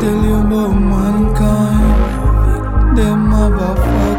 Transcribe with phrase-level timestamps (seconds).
[0.00, 1.96] Tell you about mankind,
[2.96, 4.17] them have a fuck.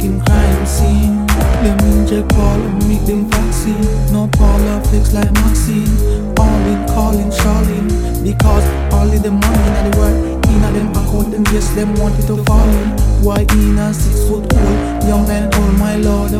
[0.00, 1.26] fucking crime scene.
[1.62, 3.80] Them inject ball and make them vaccine.
[4.12, 6.34] No all of like Maxine.
[6.38, 8.22] All in calling Charlie.
[8.22, 12.26] Because all of the money in the world, In them account them yes them wanted
[12.26, 12.88] to fall in.
[13.24, 16.32] Why in a six foot old young and old my lord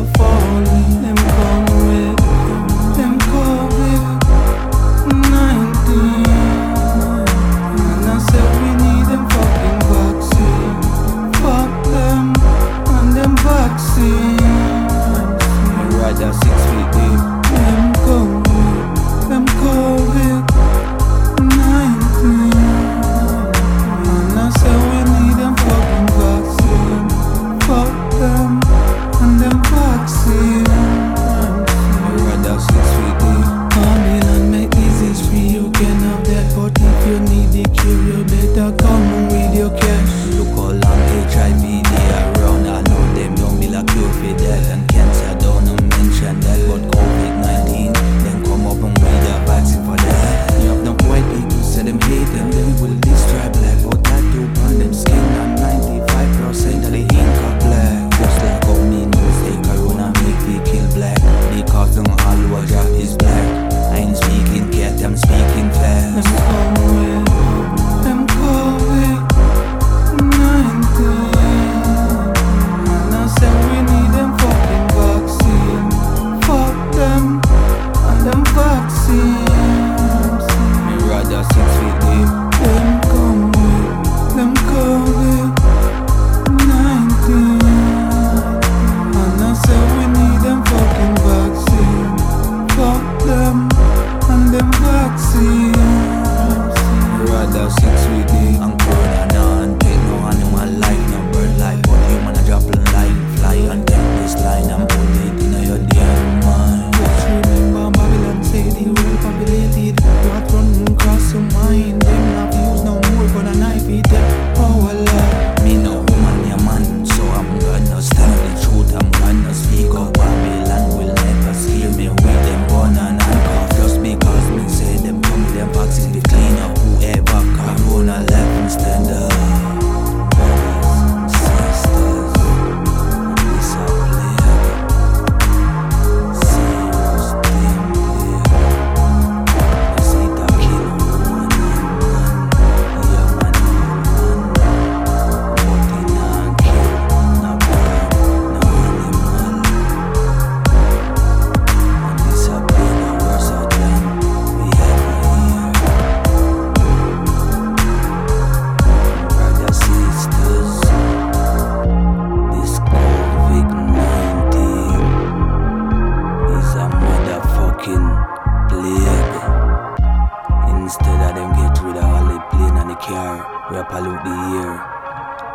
[173.81, 174.73] a pollute the air.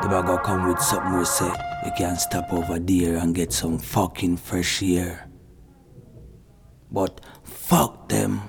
[0.03, 1.53] The bag come with something we say.
[1.85, 5.29] You can stop over there and get some fucking fresh air.
[6.91, 8.43] But fuck them.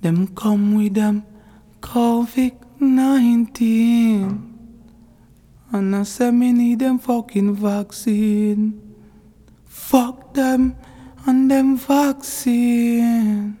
[0.00, 1.24] Them come with them
[1.80, 4.46] COVID 19.
[5.72, 8.96] And I say me need them fucking vaccine.
[9.66, 10.76] Fuck them
[11.26, 13.59] and them vaccine.